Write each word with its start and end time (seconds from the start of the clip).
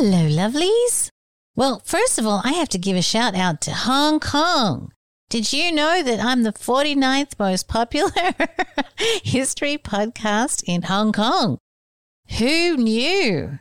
Hello, 0.00 0.28
lovelies. 0.28 1.10
Well, 1.56 1.82
first 1.84 2.20
of 2.20 2.26
all, 2.26 2.40
I 2.44 2.52
have 2.52 2.68
to 2.68 2.78
give 2.78 2.96
a 2.96 3.02
shout 3.02 3.34
out 3.34 3.60
to 3.62 3.72
Hong 3.72 4.20
Kong. 4.20 4.92
Did 5.28 5.52
you 5.52 5.72
know 5.72 6.04
that 6.04 6.20
I'm 6.20 6.44
the 6.44 6.52
49th 6.52 7.36
most 7.36 7.66
popular 7.66 8.12
history 9.24 9.76
podcast 9.76 10.62
in 10.68 10.82
Hong 10.82 11.10
Kong? 11.10 11.58
Who 12.38 12.76
knew? 12.76 13.58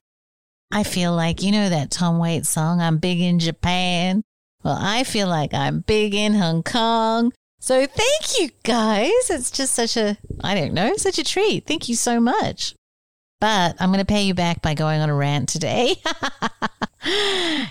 I 0.72 0.84
feel 0.84 1.16
like, 1.16 1.42
you 1.42 1.52
know, 1.52 1.70
that 1.70 1.90
Tom 1.90 2.20
Waits 2.20 2.50
song, 2.50 2.82
I'm 2.82 3.00
big 3.00 3.20
in 3.20 3.40
Japan. 3.40 4.22
Well, 4.64 4.78
I 4.80 5.06
feel 5.06 5.28
like 5.28 5.56
I'm 5.56 5.80
big 5.80 6.14
in 6.14 6.36
Hong 6.36 6.62
Kong. 6.62 7.34
So 7.60 7.88
thank 7.88 8.40
you 8.40 8.52
guys. 8.62 9.32
It's 9.32 9.50
just 9.50 9.74
such 9.74 9.98
a, 9.98 10.20
I 10.44 10.54
don't 10.54 10.76
know, 10.76 10.98
such 10.98 11.18
a 11.18 11.24
treat. 11.24 11.66
Thank 11.66 11.90
you 11.90 11.96
so 11.96 12.20
much. 12.20 12.76
But 13.40 13.76
I'm 13.80 13.90
going 13.90 14.00
to 14.00 14.06
pay 14.06 14.24
you 14.24 14.34
back 14.34 14.62
by 14.62 14.74
going 14.74 15.00
on 15.00 15.10
a 15.10 15.16
rant 15.16 15.50
today. 15.50 15.96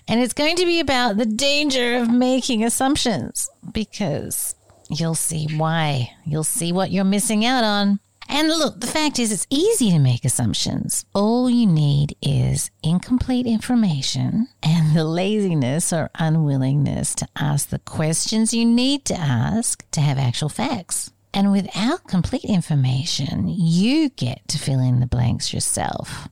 and 0.08 0.20
it's 0.20 0.32
going 0.32 0.56
to 0.56 0.64
be 0.64 0.78
about 0.78 1.16
the 1.16 1.27
danger 1.27 1.96
of 1.96 2.08
making 2.08 2.62
assumptions 2.62 3.48
because 3.72 4.55
you'll 4.88 5.16
see 5.16 5.48
why. 5.56 6.10
You'll 6.24 6.44
see 6.44 6.72
what 6.72 6.92
you're 6.92 7.05
missing 7.05 7.44
out 7.44 7.64
on. 7.64 7.98
And 8.28 8.48
look, 8.48 8.80
the 8.80 8.86
fact 8.86 9.18
is, 9.18 9.32
it's 9.32 9.46
easy 9.50 9.91
to 9.91 9.98
make 9.98 10.24
assumptions. 10.24 11.05
All 11.14 11.48
you 11.48 11.66
need 11.66 12.16
is 12.20 12.70
incomplete 12.83 13.46
information 13.46 14.48
and 14.62 14.96
the 14.96 15.05
laziness 15.05 15.92
or 15.92 16.10
unwillingness 16.16 17.14
to 17.16 17.28
ask 17.36 17.69
the 17.69 17.78
questions 17.78 18.52
you 18.52 18.64
need 18.64 19.05
to 19.06 19.14
ask 19.14 19.88
to 19.92 20.00
have 20.00 20.19
actual 20.19 20.48
facts. 20.48 21.12
And 21.36 21.52
without 21.52 22.08
complete 22.08 22.45
information, 22.45 23.46
you 23.46 24.08
get 24.08 24.48
to 24.48 24.58
fill 24.58 24.80
in 24.80 25.00
the 25.00 25.06
blanks 25.06 25.52
yourself. 25.52 26.28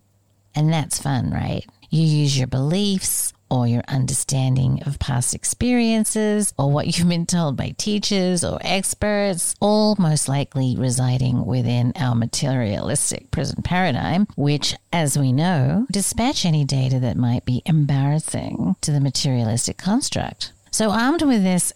And 0.54 0.72
that's 0.72 1.00
fun, 1.00 1.30
right? 1.30 1.64
You 1.90 2.02
use 2.02 2.38
your 2.38 2.46
beliefs, 2.46 3.34
or 3.50 3.68
your 3.68 3.84
understanding 3.86 4.82
of 4.84 4.98
past 4.98 5.34
experiences 5.34 6.52
or 6.59 6.73
what 6.73 6.87
you've 6.87 7.09
been 7.09 7.26
told 7.26 7.56
by 7.56 7.74
teachers 7.76 8.42
or 8.42 8.59
experts, 8.62 9.54
all 9.60 9.95
most 9.98 10.29
likely 10.29 10.74
residing 10.76 11.45
within 11.45 11.92
our 11.95 12.16
materialistic 12.16 13.30
present 13.30 13.64
paradigm, 13.64 14.26
which, 14.34 14.74
as 14.92 15.16
we 15.16 15.30
know, 15.30 15.86
dispatch 15.92 16.45
any 16.45 16.64
data 16.64 16.98
that 16.98 17.16
might 17.16 17.45
be 17.45 17.62
embarrassing 17.66 18.74
to 18.80 18.90
the 18.90 19.01
materialistic 19.01 19.76
construct. 19.76 20.52
So, 20.73 20.90
armed 20.90 21.23
with 21.23 21.45
this 21.45 21.73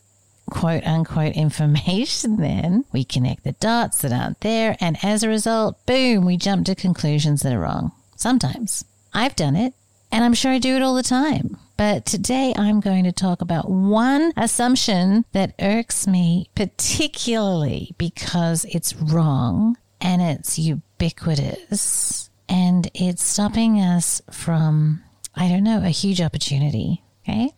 quote 0.50 0.84
unquote 0.84 1.34
information, 1.34 2.36
then 2.41 2.84
we 2.92 3.04
connect 3.04 3.44
the 3.44 3.52
dots 3.52 4.02
that 4.02 4.12
aren't 4.12 4.41
there, 4.41 4.77
and 4.80 4.96
as 5.02 5.22
a 5.22 5.28
result, 5.28 5.84
boom, 5.86 6.24
we 6.24 6.36
jump 6.36 6.66
to 6.66 6.74
conclusions 6.74 7.42
that 7.42 7.52
are 7.52 7.60
wrong. 7.60 7.92
Sometimes. 8.16 8.84
I've 9.14 9.36
done 9.36 9.56
it. 9.56 9.74
And 10.10 10.24
I'm 10.24 10.34
sure 10.34 10.52
I 10.52 10.58
do 10.58 10.76
it 10.76 10.82
all 10.82 10.94
the 10.94 11.02
time. 11.02 11.58
But 11.76 12.06
today 12.06 12.54
I'm 12.56 12.80
going 12.80 13.04
to 13.04 13.12
talk 13.12 13.41
about 13.41 13.70
one 13.70 14.32
assumption 14.36 15.24
that 15.32 15.54
irks 15.60 16.06
me 16.06 16.48
particularly 16.54 17.94
because 17.98 18.64
it's 18.64 18.96
wrong 18.96 19.76
and 20.00 20.20
it's 20.20 20.58
ubiquitous 20.58 22.30
and 22.48 22.91
it's 22.94 23.22
stopping 23.22 23.80
us 23.80 24.22
from, 24.30 25.02
I 25.36 25.48
don't 25.48 25.62
know, 25.62 25.84
a 25.84 25.91
huge 25.91 26.20
opportunity. 26.20 27.02
Okay. 27.29 27.51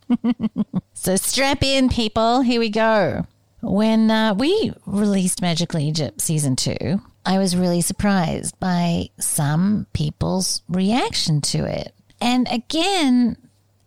so 0.95 1.17
strap 1.17 1.63
in, 1.63 1.89
people. 1.89 2.41
Here 2.41 2.61
we 2.61 2.71
go. 2.71 3.27
When 3.63 4.11
uh, 4.11 4.35
we 4.35 4.73
released 4.87 5.43
Magical 5.43 5.81
Egypt 5.81 6.21
season 6.21 6.57
two, 6.57 7.01
I 7.25 7.39
was 7.39 7.57
really 7.57 7.83
surprised 7.83 8.59
by 8.59 9.11
some 9.19 9.87
people's 9.93 10.63
reaction 10.69 11.41
to 11.43 11.65
it. 11.65 11.95
And 12.21 12.49
again, 12.51 13.37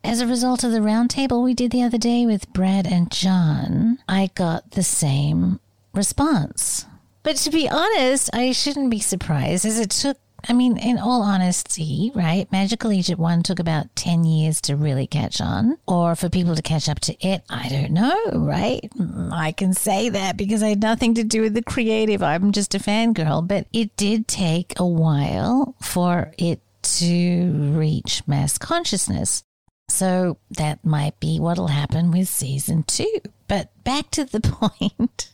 as 0.04 0.22
a 0.22 0.28
result 0.28 0.64
of 0.64 0.72
the 0.72 0.80
roundtable 0.80 1.44
we 1.44 1.54
did 1.54 1.72
the 1.72 1.84
other 1.84 1.98
day 1.98 2.26
with 2.26 2.52
Brad 2.54 2.86
and 2.86 3.12
John, 3.12 4.00
I 4.08 4.30
got 4.36 4.72
the 4.72 4.84
same 4.84 5.60
response. 5.94 6.86
But 7.24 7.38
to 7.38 7.50
be 7.50 7.70
honest, 7.70 8.30
I 8.34 8.52
shouldn't 8.52 8.92
be 8.92 9.00
surprised 9.00 9.66
as 9.66 9.80
it 9.80 9.90
took, 9.90 10.18
I 10.48 10.54
mean, 10.54 10.78
in 10.78 10.98
all 10.98 11.22
honesty, 11.22 12.12
right? 12.14 12.52
Magical 12.52 12.92
Egypt 12.92 13.20
1 13.20 13.44
took 13.44 13.60
about 13.60 13.96
10 13.96 14.26
years 14.26 14.60
to 14.62 14.76
really 14.76 15.08
catch 15.08 15.40
on, 15.40 15.78
or 15.88 16.16
for 16.16 16.30
people 16.30 16.56
to 16.56 16.62
catch 16.62 16.90
up 16.90 17.00
to 17.02 17.16
it. 17.26 17.44
I 17.50 17.70
don't 17.70 17.92
know, 17.92 18.32
right? 18.34 18.90
Mm, 18.98 19.32
I 19.32 19.54
can 19.54 19.74
say 19.74 20.10
that 20.10 20.36
because 20.36 20.62
I 20.62 20.70
had 20.70 20.82
nothing 20.82 21.14
to 21.16 21.24
do 21.24 21.42
with 21.42 21.54
the 21.54 21.64
creative. 21.64 22.22
I'm 22.22 22.52
just 22.52 22.76
a 22.76 22.80
fangirl, 22.80 23.48
but 23.48 23.68
it 23.72 23.96
did 23.96 24.28
take 24.28 24.74
a 24.78 24.86
while 24.86 25.76
for 25.82 26.34
it 26.38 26.60
to 26.84 27.52
reach 27.74 28.22
mass 28.28 28.58
consciousness. 28.58 29.44
So 29.90 30.38
that 30.52 30.84
might 30.84 31.20
be 31.20 31.40
what'll 31.40 31.68
happen 31.68 32.12
with 32.12 32.28
season 32.28 32.84
two. 32.84 33.22
But 33.48 33.72
back 33.84 34.12
to 34.12 34.26
the 34.26 34.42
point. 34.42 35.30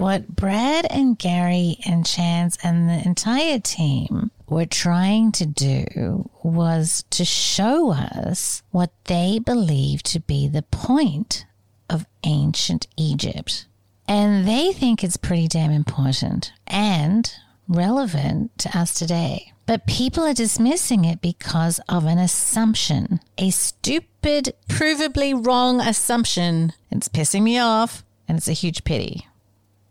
What 0.00 0.34
Brad 0.34 0.86
and 0.90 1.18
Gary 1.18 1.76
and 1.84 2.06
Chance 2.06 2.56
and 2.64 2.88
the 2.88 3.06
entire 3.06 3.58
team 3.58 4.30
were 4.48 4.64
trying 4.64 5.30
to 5.32 5.44
do 5.44 6.30
was 6.42 7.04
to 7.10 7.22
show 7.22 7.92
us 7.92 8.62
what 8.70 8.92
they 9.04 9.38
believe 9.38 10.02
to 10.04 10.18
be 10.18 10.48
the 10.48 10.62
point 10.62 11.44
of 11.90 12.06
ancient 12.24 12.86
Egypt. 12.96 13.66
And 14.08 14.48
they 14.48 14.72
think 14.72 15.04
it's 15.04 15.18
pretty 15.18 15.48
damn 15.48 15.70
important 15.70 16.54
and 16.66 17.30
relevant 17.68 18.56
to 18.58 18.76
us 18.76 18.94
today. 18.94 19.52
But 19.66 19.86
people 19.86 20.24
are 20.24 20.32
dismissing 20.32 21.04
it 21.04 21.20
because 21.20 21.78
of 21.90 22.06
an 22.06 22.18
assumption, 22.18 23.20
a 23.36 23.50
stupid, 23.50 24.54
provably 24.66 25.46
wrong 25.46 25.78
assumption. 25.78 26.72
It's 26.90 27.08
pissing 27.08 27.42
me 27.42 27.58
off, 27.58 28.02
and 28.26 28.38
it's 28.38 28.48
a 28.48 28.54
huge 28.54 28.82
pity. 28.84 29.26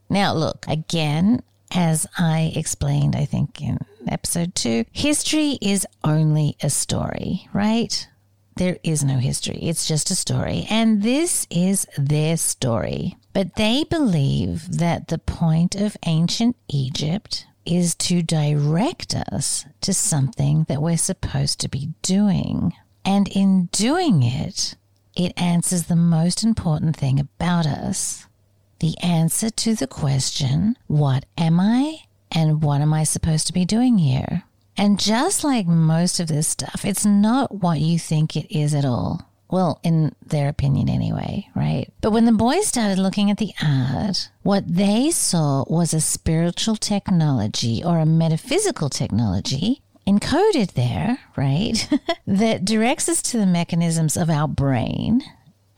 Now, 0.09 0.33
look, 0.33 0.65
again, 0.67 1.43
as 1.71 2.07
I 2.17 2.51
explained, 2.55 3.15
I 3.15 3.25
think 3.25 3.61
in 3.61 3.77
episode 4.07 4.55
two, 4.55 4.85
history 4.91 5.59
is 5.61 5.85
only 6.03 6.57
a 6.61 6.69
story, 6.69 7.47
right? 7.53 8.07
There 8.55 8.77
is 8.83 9.03
no 9.03 9.17
history. 9.17 9.59
It's 9.61 9.87
just 9.87 10.11
a 10.11 10.15
story. 10.15 10.65
And 10.69 11.03
this 11.03 11.47
is 11.49 11.87
their 11.97 12.35
story. 12.37 13.17
But 13.33 13.55
they 13.55 13.85
believe 13.85 14.79
that 14.79 15.07
the 15.07 15.19
point 15.19 15.75
of 15.75 15.95
ancient 16.05 16.57
Egypt 16.67 17.45
is 17.65 17.93
to 17.93 18.23
direct 18.23 19.15
us 19.15 19.65
to 19.81 19.93
something 19.93 20.65
that 20.67 20.81
we're 20.81 20.97
supposed 20.97 21.59
to 21.61 21.69
be 21.69 21.93
doing. 22.01 22.73
And 23.05 23.27
in 23.29 23.67
doing 23.71 24.23
it, 24.23 24.75
it 25.15 25.39
answers 25.39 25.83
the 25.83 25.95
most 25.95 26.43
important 26.43 26.97
thing 26.97 27.19
about 27.19 27.65
us 27.65 28.25
the 28.79 28.97
answer 28.99 29.49
to 29.49 29.75
the 29.75 29.87
question, 29.87 30.75
What 30.87 31.25
am 31.37 31.59
I? 31.59 31.99
And 32.31 32.61
what 32.61 32.81
am 32.81 32.93
I 32.93 33.03
supposed 33.03 33.47
to 33.47 33.53
be 33.53 33.65
doing 33.65 33.97
here? 33.97 34.43
And 34.77 34.99
just 34.99 35.43
like 35.43 35.67
most 35.67 36.19
of 36.19 36.27
this 36.27 36.47
stuff, 36.47 36.85
it's 36.85 37.05
not 37.05 37.55
what 37.61 37.79
you 37.79 37.99
think 37.99 38.35
it 38.35 38.55
is 38.55 38.73
at 38.73 38.85
all. 38.85 39.29
Well, 39.51 39.79
in 39.83 40.15
their 40.25 40.47
opinion, 40.47 40.89
anyway, 40.89 41.49
right? 41.55 41.91
But 42.01 42.11
when 42.11 42.25
the 42.25 42.31
boys 42.31 42.67
started 42.67 42.99
looking 42.99 43.31
at 43.31 43.39
the 43.39 43.51
art, 43.63 44.29
what 44.43 44.63
they 44.67 45.09
saw 45.09 45.65
was 45.67 45.93
a 45.93 45.99
spiritual 45.99 46.75
technology 46.75 47.83
or 47.83 47.97
a 47.97 48.05
metaphysical 48.05 48.89
technology 48.89 49.81
encoded 50.07 50.73
there, 50.73 51.19
right? 51.35 51.89
that 52.27 52.63
directs 52.63 53.09
us 53.09 53.23
to 53.23 53.37
the 53.37 53.45
mechanisms 53.47 54.15
of 54.15 54.29
our 54.29 54.47
brain, 54.47 55.23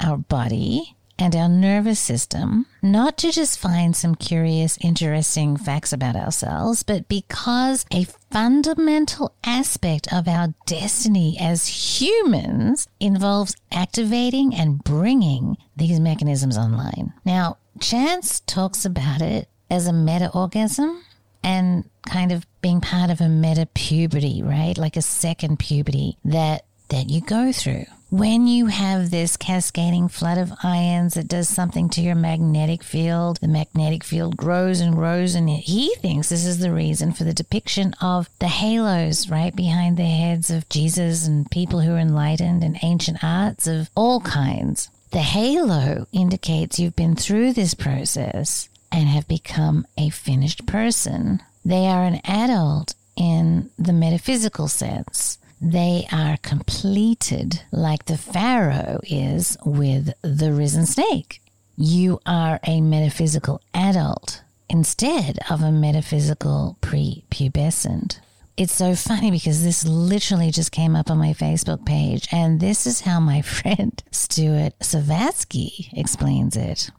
our 0.01 0.17
body, 0.17 0.95
and 1.21 1.35
our 1.35 1.47
nervous 1.47 1.99
system, 1.99 2.65
not 2.81 3.15
to 3.15 3.31
just 3.31 3.59
find 3.59 3.95
some 3.95 4.15
curious, 4.15 4.79
interesting 4.81 5.55
facts 5.55 5.93
about 5.93 6.15
ourselves, 6.15 6.81
but 6.81 7.07
because 7.07 7.85
a 7.91 8.05
fundamental 8.31 9.31
aspect 9.43 10.11
of 10.11 10.27
our 10.27 10.55
destiny 10.65 11.37
as 11.39 11.99
humans 12.01 12.87
involves 12.99 13.55
activating 13.71 14.55
and 14.55 14.83
bringing 14.83 15.57
these 15.77 15.99
mechanisms 15.99 16.57
online. 16.57 17.13
Now, 17.23 17.57
Chance 17.79 18.39
talks 18.41 18.83
about 18.83 19.21
it 19.21 19.47
as 19.69 19.85
a 19.85 19.93
meta 19.93 20.31
orgasm 20.33 21.03
and 21.43 21.87
kind 22.07 22.31
of 22.31 22.47
being 22.63 22.81
part 22.81 23.11
of 23.11 23.21
a 23.21 23.29
meta 23.29 23.67
puberty, 23.75 24.41
right? 24.41 24.75
Like 24.75 24.97
a 24.97 25.03
second 25.03 25.59
puberty 25.59 26.17
that 26.25 26.65
that 26.91 27.09
you 27.09 27.21
go 27.21 27.51
through. 27.51 27.85
When 28.09 28.45
you 28.45 28.65
have 28.65 29.09
this 29.09 29.37
cascading 29.37 30.09
flood 30.09 30.37
of 30.37 30.51
ions 30.63 31.13
that 31.13 31.29
does 31.29 31.47
something 31.47 31.87
to 31.91 32.01
your 32.01 32.15
magnetic 32.15 32.83
field, 32.83 33.39
the 33.39 33.47
magnetic 33.47 34.03
field 34.03 34.35
grows 34.35 34.81
and 34.81 34.93
grows, 34.93 35.33
and 35.33 35.49
he 35.49 35.95
thinks 35.95 36.27
this 36.27 36.45
is 36.45 36.59
the 36.59 36.73
reason 36.73 37.13
for 37.13 37.23
the 37.23 37.33
depiction 37.33 37.93
of 38.01 38.29
the 38.39 38.49
halos 38.49 39.29
right 39.29 39.55
behind 39.55 39.95
the 39.95 40.03
heads 40.03 40.49
of 40.49 40.67
Jesus 40.67 41.25
and 41.25 41.49
people 41.49 41.79
who 41.79 41.93
are 41.93 41.99
enlightened 41.99 42.65
and 42.65 42.77
ancient 42.83 43.23
arts 43.23 43.65
of 43.65 43.89
all 43.95 44.19
kinds. 44.19 44.89
The 45.11 45.19
halo 45.19 46.07
indicates 46.11 46.79
you've 46.79 46.97
been 46.97 47.15
through 47.15 47.53
this 47.53 47.73
process 47.73 48.67
and 48.91 49.07
have 49.07 49.27
become 49.29 49.87
a 49.97 50.09
finished 50.09 50.65
person. 50.65 51.41
They 51.63 51.87
are 51.87 52.03
an 52.03 52.19
adult 52.25 52.93
in 53.15 53.69
the 53.79 53.93
metaphysical 53.93 54.67
sense 54.67 55.37
they 55.61 56.07
are 56.11 56.37
completed 56.37 57.61
like 57.71 58.05
the 58.05 58.17
Pharaoh 58.17 58.99
is 59.03 59.55
with 59.63 60.11
the 60.23 60.51
risen 60.51 60.87
snake. 60.87 61.39
You 61.77 62.19
are 62.25 62.59
a 62.65 62.81
metaphysical 62.81 63.61
adult 63.71 64.41
instead 64.69 65.37
of 65.51 65.61
a 65.61 65.71
metaphysical 65.71 66.77
prepubescent. 66.81 68.19
It's 68.57 68.73
so 68.73 68.95
funny 68.95 69.29
because 69.29 69.63
this 69.63 69.85
literally 69.87 70.49
just 70.49 70.71
came 70.71 70.95
up 70.95 71.11
on 71.11 71.19
my 71.19 71.33
Facebook 71.33 71.85
page, 71.85 72.27
and 72.31 72.59
this 72.59 72.87
is 72.87 73.01
how 73.01 73.19
my 73.19 73.41
friend 73.43 74.01
Stuart 74.11 74.77
Sovatsky 74.79 75.89
explains 75.93 76.57
it. 76.57 76.89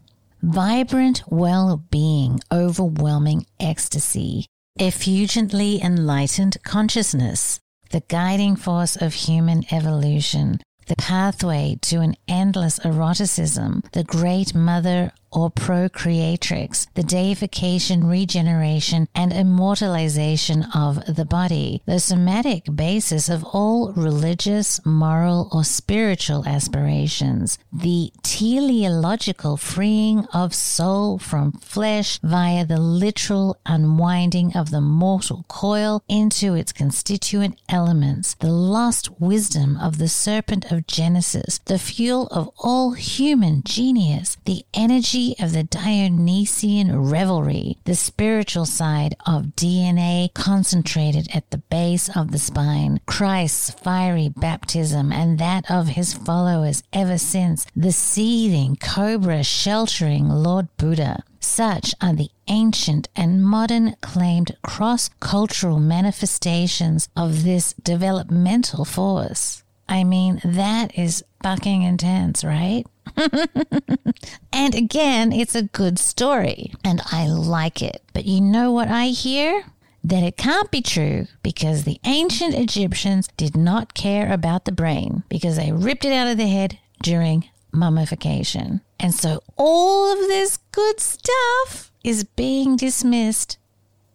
Vibrant 0.40 1.22
well 1.28 1.82
being, 1.90 2.40
overwhelming 2.50 3.46
ecstasy, 3.58 4.46
effulgently 4.78 5.82
enlightened 5.82 6.56
consciousness, 6.64 7.60
the 7.92 8.02
guiding 8.08 8.56
force 8.56 8.96
of 8.96 9.12
human 9.12 9.62
evolution, 9.70 10.58
the 10.86 10.96
pathway 10.96 11.78
to 11.82 12.00
an 12.00 12.14
endless 12.26 12.78
eroticism, 12.84 13.82
the 13.92 14.02
great 14.02 14.54
mother 14.54 15.12
or 15.32 15.50
procreatrix, 15.50 16.86
the 16.94 17.02
deification, 17.02 18.06
regeneration, 18.06 19.08
and 19.14 19.32
immortalization 19.32 20.64
of 20.74 21.04
the 21.06 21.24
body, 21.24 21.82
the 21.86 21.98
somatic 21.98 22.64
basis 22.74 23.28
of 23.28 23.44
all 23.44 23.92
religious, 23.92 24.84
moral, 24.84 25.48
or 25.52 25.64
spiritual 25.64 26.46
aspirations, 26.46 27.58
the 27.72 28.12
teleological 28.22 29.56
freeing 29.56 30.26
of 30.32 30.54
soul 30.54 31.18
from 31.18 31.52
flesh 31.52 32.18
via 32.22 32.64
the 32.64 32.80
literal 32.80 33.56
unwinding 33.66 34.56
of 34.56 34.70
the 34.70 34.80
mortal 34.80 35.44
coil 35.48 36.02
into 36.08 36.54
its 36.54 36.72
constituent 36.72 37.58
elements, 37.68 38.34
the 38.34 38.52
lost 38.52 39.20
wisdom 39.20 39.76
of 39.78 39.98
the 39.98 40.08
serpent 40.08 40.70
of 40.70 40.86
Genesis, 40.86 41.58
the 41.66 41.78
fuel 41.78 42.26
of 42.28 42.50
all 42.58 42.92
human 42.92 43.62
genius, 43.64 44.36
the 44.44 44.64
energy 44.74 45.21
of 45.38 45.52
the 45.52 45.62
Dionysian 45.64 47.08
revelry, 47.10 47.78
the 47.84 47.94
spiritual 47.94 48.66
side 48.66 49.14
of 49.26 49.54
DNA 49.56 50.32
concentrated 50.34 51.28
at 51.34 51.50
the 51.50 51.58
base 51.58 52.14
of 52.16 52.32
the 52.32 52.38
spine, 52.38 53.00
Christ's 53.06 53.70
fiery 53.70 54.28
baptism 54.28 55.12
and 55.12 55.38
that 55.38 55.70
of 55.70 55.88
his 55.88 56.12
followers 56.12 56.82
ever 56.92 57.18
since, 57.18 57.66
the 57.76 57.92
seething 57.92 58.76
cobra 58.76 59.42
sheltering 59.42 60.28
Lord 60.28 60.68
Buddha. 60.76 61.22
Such 61.40 61.94
are 62.00 62.14
the 62.14 62.30
ancient 62.48 63.08
and 63.16 63.44
modern 63.44 63.96
claimed 64.00 64.56
cross 64.62 65.10
cultural 65.20 65.80
manifestations 65.80 67.08
of 67.16 67.44
this 67.44 67.74
developmental 67.74 68.84
force. 68.84 69.62
I 69.88 70.04
mean, 70.04 70.40
that 70.44 70.96
is 70.98 71.24
fucking 71.42 71.82
intense, 71.82 72.44
right? 72.44 72.86
and 74.52 74.74
again, 74.74 75.32
it's 75.32 75.54
a 75.54 75.62
good 75.62 75.98
story 75.98 76.72
and 76.84 77.00
I 77.10 77.26
like 77.26 77.82
it. 77.82 78.02
But 78.12 78.24
you 78.24 78.40
know 78.40 78.72
what 78.72 78.88
I 78.88 79.06
hear? 79.08 79.64
That 80.04 80.24
it 80.24 80.36
can't 80.36 80.70
be 80.70 80.82
true 80.82 81.28
because 81.42 81.84
the 81.84 82.00
ancient 82.04 82.54
Egyptians 82.54 83.28
did 83.36 83.56
not 83.56 83.94
care 83.94 84.32
about 84.32 84.64
the 84.64 84.72
brain 84.72 85.22
because 85.28 85.56
they 85.56 85.70
ripped 85.70 86.04
it 86.04 86.12
out 86.12 86.26
of 86.26 86.38
the 86.38 86.48
head 86.48 86.78
during 87.02 87.48
mummification. 87.72 88.80
And 88.98 89.14
so 89.14 89.42
all 89.56 90.12
of 90.12 90.28
this 90.28 90.58
good 90.72 90.98
stuff 91.00 91.92
is 92.02 92.24
being 92.24 92.76
dismissed 92.76 93.58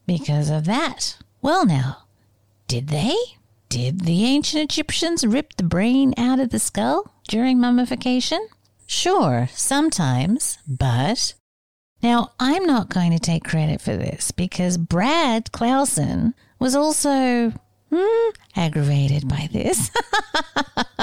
because 0.06 0.50
of 0.50 0.66
that. 0.66 1.18
Well, 1.42 1.66
now, 1.66 2.04
did 2.68 2.88
they? 2.88 3.16
Did 3.70 4.02
the 4.02 4.26
ancient 4.26 4.64
Egyptians 4.64 5.26
rip 5.26 5.56
the 5.58 5.64
brain 5.64 6.14
out 6.18 6.40
of 6.40 6.50
the 6.50 6.60
skull 6.60 7.14
during 7.28 7.60
mummification? 7.60 8.48
Sure, 8.88 9.50
sometimes, 9.52 10.58
but. 10.66 11.34
Now, 12.02 12.32
I'm 12.40 12.66
not 12.66 12.90
going 12.90 13.12
to 13.12 13.20
take 13.20 13.44
credit 13.44 13.82
for 13.82 13.98
this 13.98 14.32
because 14.32 14.78
Brad 14.78 15.52
Clausen 15.52 16.34
was 16.58 16.74
also 16.74 17.52
hmm, 17.92 18.30
aggravated 18.56 19.28
by 19.28 19.50
this. 19.52 19.92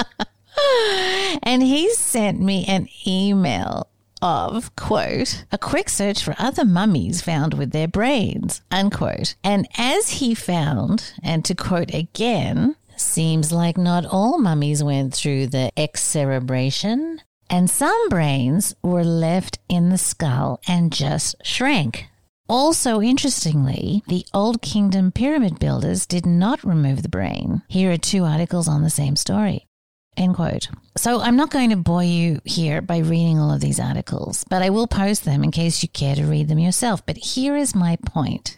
and 1.43 1.61
he 1.61 1.93
sent 1.93 2.41
me 2.41 2.65
an 2.67 2.87
email 3.05 3.87
of, 4.21 4.75
quote, 4.75 5.45
a 5.51 5.57
quick 5.57 5.89
search 5.89 6.23
for 6.23 6.33
other 6.39 6.65
mummies 6.65 7.21
found 7.21 7.53
with 7.53 7.71
their 7.71 7.87
brains, 7.87 8.61
unquote. 8.71 9.35
And 9.43 9.67
as 9.77 10.09
he 10.09 10.33
found, 10.33 11.13
and 11.21 11.45
to 11.45 11.53
quote 11.53 11.93
again, 11.93 12.77
seems 12.97 13.51
like 13.51 13.77
not 13.77 14.05
all 14.05 14.39
mummies 14.39 14.83
went 14.83 15.13
through 15.13 15.47
the 15.47 15.69
excerebration 15.77 17.21
and 17.49 17.69
some 17.69 18.09
brains 18.09 18.75
were 18.81 19.03
left 19.03 19.59
in 19.69 19.89
the 19.89 19.97
skull 19.97 20.59
and 20.67 20.91
just 20.91 21.35
shrank. 21.43 22.07
Also, 22.47 23.01
interestingly, 23.01 24.03
the 24.07 24.25
Old 24.33 24.61
Kingdom 24.61 25.11
pyramid 25.11 25.57
builders 25.57 26.05
did 26.05 26.25
not 26.25 26.63
remove 26.63 27.01
the 27.01 27.09
brain. 27.09 27.63
Here 27.67 27.91
are 27.91 27.97
two 27.97 28.23
articles 28.23 28.67
on 28.67 28.83
the 28.83 28.89
same 28.89 29.15
story. 29.15 29.65
End 30.15 30.35
quote. 30.35 30.69
So 30.95 31.19
I'm 31.21 31.35
not 31.35 31.49
going 31.49 31.71
to 31.71 31.75
bore 31.75 32.03
you 32.03 32.39
here 32.45 32.81
by 32.81 32.99
reading 32.99 33.39
all 33.39 33.51
of 33.51 33.61
these 33.61 33.79
articles, 33.79 34.45
but 34.49 34.61
I 34.61 34.69
will 34.69 34.87
post 34.87 35.25
them 35.25 35.43
in 35.43 35.51
case 35.51 35.81
you 35.81 35.89
care 35.89 36.15
to 36.15 36.23
read 36.25 36.47
them 36.47 36.59
yourself. 36.59 37.05
But 37.05 37.17
here 37.17 37.57
is 37.57 37.75
my 37.75 37.97
point. 38.05 38.57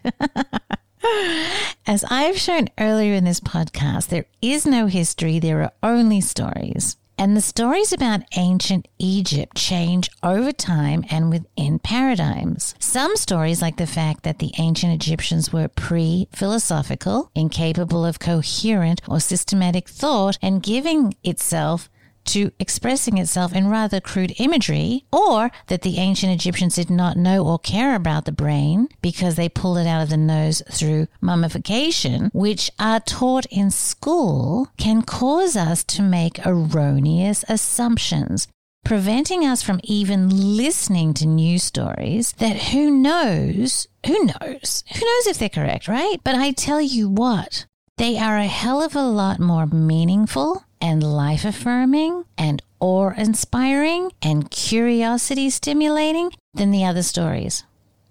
As 1.88 2.04
I've 2.10 2.38
shown 2.38 2.68
earlier 2.78 3.14
in 3.14 3.24
this 3.24 3.40
podcast, 3.40 4.10
there 4.10 4.26
is 4.42 4.66
no 4.66 4.88
history, 4.88 5.40
there 5.40 5.64
are 5.64 5.72
only 5.82 6.22
stories. 6.22 6.98
And 7.20 7.36
the 7.36 7.42
stories 7.42 7.92
about 7.92 8.22
ancient 8.36 8.88
Egypt 9.00 9.58
change 9.58 10.10
over 10.22 10.52
time 10.52 11.04
and 11.10 11.32
within 11.32 11.80
paradigms. 11.80 12.76
Some 12.78 13.16
stories, 13.16 13.60
like 13.60 13.78
the 13.78 13.88
fact 13.88 14.22
that 14.22 14.38
the 14.38 14.52
ancient 14.60 14.94
Egyptians 14.94 15.52
were 15.52 15.68
pre 15.68 16.28
philosophical, 16.32 17.32
incapable 17.34 18.06
of 18.06 18.20
coherent 18.20 19.02
or 19.08 19.20
systematic 19.20 19.90
thought, 19.90 20.38
and 20.44 20.62
giving 20.62 21.16
itself 21.24 21.90
to 22.28 22.52
expressing 22.60 23.18
itself 23.18 23.54
in 23.54 23.68
rather 23.68 24.00
crude 24.00 24.34
imagery, 24.38 25.06
or 25.12 25.52
that 25.68 25.82
the 25.82 25.98
ancient 25.98 26.34
Egyptians 26.34 26.76
did 26.76 26.90
not 26.90 27.18
know 27.18 27.46
or 27.46 27.60
care 27.60 27.96
about 27.96 28.26
the 28.26 28.32
brain 28.32 28.88
because 29.02 29.36
they 29.36 29.50
pulled 29.50 29.78
it 29.78 29.88
out 29.88 30.04
of 30.04 30.10
the 30.10 30.18
nose 30.18 30.62
through 30.72 31.08
mummification, 31.22 32.30
which 32.34 32.72
are 32.80 33.00
taught 33.00 33.46
in 33.48 33.72
school, 33.72 34.70
can 34.78 35.02
cause 35.02 35.56
us 35.56 35.84
to 35.84 36.02
make 36.02 36.46
erroneous 36.46 37.44
assumptions 37.50 38.48
preventing 38.88 39.46
us 39.46 39.62
from 39.62 39.82
even 39.84 40.56
listening 40.56 41.14
to 41.14 41.28
news 41.28 41.62
stories 41.62 42.32
that 42.34 42.56
who 42.72 42.90
knows, 42.90 43.86
who 44.06 44.18
knows, 44.24 44.86
who 44.94 45.06
knows 45.06 45.28
if 45.28 45.38
they're 45.38 45.50
correct, 45.50 45.90
right? 45.90 46.16
But 46.24 46.36
I 46.36 46.52
tell 46.52 46.80
you 46.80 47.10
what, 47.10 47.66
they 47.98 48.18
are 48.18 48.38
a 48.38 48.48
hell 48.48 48.82
of 48.82 48.96
a 48.96 49.02
lot 49.02 49.42
more 49.42 49.66
meaningful 49.66 50.64
and 50.82 51.04
life 51.04 51.46
affirming 51.46 52.26
and 52.38 52.62
awe 52.80 53.12
inspiring 53.18 54.12
and 54.22 54.52
curiosity 54.52 55.50
stimulating 55.50 56.32
than 56.54 56.72
the 56.72 56.86
other 56.86 57.04
stories. 57.04 57.64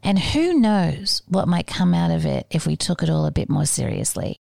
And 0.03 0.19
who 0.19 0.55
knows 0.55 1.23
what 1.27 1.49
might 1.49 1.67
come 1.67 1.95
out 1.95 2.11
of 2.11 2.25
it 2.25 2.47
if 2.51 2.67
we 2.67 2.77
took 2.77 3.03
it 3.03 3.11
all 3.11 3.27
a 3.27 3.33
bit 3.33 3.49
more 3.49 3.67
seriously. 3.67 4.37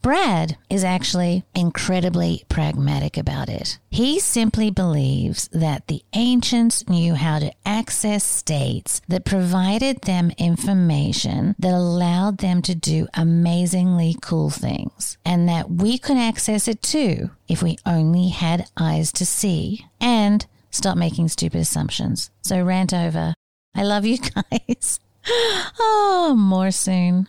Brad 0.00 0.56
is 0.70 0.84
actually 0.84 1.44
incredibly 1.56 2.44
pragmatic 2.48 3.16
about 3.16 3.48
it. 3.48 3.78
He 3.90 4.20
simply 4.20 4.70
believes 4.70 5.48
that 5.48 5.88
the 5.88 6.02
ancients 6.12 6.88
knew 6.88 7.14
how 7.14 7.40
to 7.40 7.52
access 7.66 8.22
states 8.22 9.00
that 9.08 9.24
provided 9.24 10.02
them 10.02 10.30
information 10.38 11.56
that 11.58 11.74
allowed 11.74 12.38
them 12.38 12.62
to 12.62 12.76
do 12.76 13.08
amazingly 13.14 14.16
cool 14.22 14.50
things, 14.50 15.18
and 15.24 15.48
that 15.48 15.68
we 15.70 15.98
could 15.98 16.16
access 16.16 16.68
it 16.68 16.80
too 16.80 17.30
if 17.48 17.60
we 17.60 17.76
only 17.84 18.28
had 18.28 18.68
eyes 18.76 19.10
to 19.12 19.26
see 19.26 19.84
and 20.00 20.46
stop 20.70 20.96
making 20.96 21.26
stupid 21.28 21.60
assumptions. 21.60 22.30
So, 22.42 22.62
rant 22.62 22.94
over. 22.94 23.34
I 23.74 23.82
love 23.82 24.04
you 24.04 24.18
guys. 24.50 25.00
oh, 25.28 26.34
more 26.38 26.70
soon. 26.70 27.28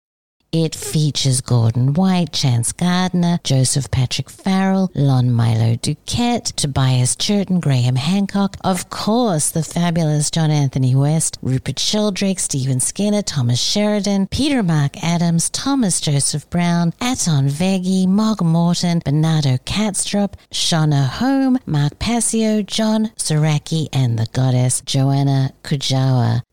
It 0.53 0.75
features 0.75 1.39
Gordon 1.39 1.93
White, 1.93 2.33
Chance 2.33 2.73
Gardner, 2.73 3.39
Joseph 3.41 3.89
Patrick 3.89 4.29
Farrell, 4.29 4.91
Lon 4.93 5.31
Milo 5.31 5.75
Duquette, 5.75 6.53
Tobias 6.57 7.15
Churton, 7.15 7.61
Graham 7.61 7.95
Hancock, 7.95 8.57
of 8.61 8.89
course, 8.89 9.49
the 9.49 9.63
fabulous 9.63 10.29
John 10.29 10.51
Anthony 10.51 10.93
West, 10.93 11.37
Rupert 11.41 11.79
Sheldrake, 11.79 12.39
Stephen 12.39 12.81
Skinner, 12.81 13.21
Thomas 13.21 13.61
Sheridan, 13.61 14.27
Peter 14.27 14.61
Mark 14.61 15.01
Adams, 15.01 15.49
Thomas 15.51 16.01
Joseph 16.01 16.49
Brown, 16.49 16.91
Aton 16.99 17.47
Veggie, 17.47 18.05
Mogg 18.05 18.41
Morgan, 18.41 19.01
Bernardo 19.05 19.55
Kastrup, 19.59 20.33
Shauna 20.51 21.07
Home, 21.07 21.59
Mark 21.65 21.97
Passio, 21.97 22.61
John 22.61 23.13
Saraki, 23.15 23.87
and 23.93 24.19
the 24.19 24.27
goddess 24.33 24.81
Joanna 24.81 25.53
Kujawa. 25.63 26.41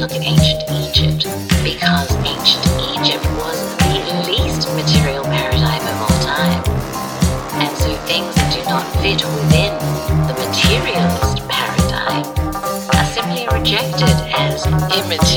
look 0.00 0.12
at 0.12 0.22
ancient 0.22 0.64
Egypt, 0.80 1.28
because 1.62 2.08
ancient 2.24 2.64
Egypt 2.96 3.22
was 3.36 3.76
the 3.76 4.24
least 4.24 4.66
material 4.72 5.22
paradigm 5.24 5.84
of 5.92 6.00
all 6.00 6.18
time. 6.24 6.62
And 7.60 7.76
so 7.76 7.94
things 8.08 8.34
that 8.34 8.48
do 8.48 8.64
not 8.64 8.80
fit 9.04 9.20
within 9.20 9.76
the 10.24 10.32
materialist 10.40 11.46
paradigm 11.52 12.24
are 12.96 13.04
simply 13.12 13.44
rejected 13.52 14.16
as 14.40 14.64
immaterial. 14.96 15.29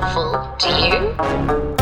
helpful 0.00 0.56
to 0.58 0.68
you? 0.68 1.72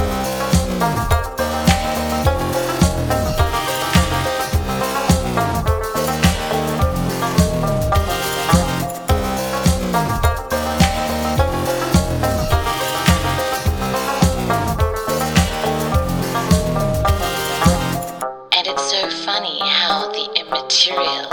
material 20.81 21.29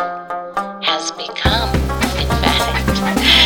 has 0.84 1.12
become, 1.12 1.74
in 2.20 2.28
fact, 2.28 3.28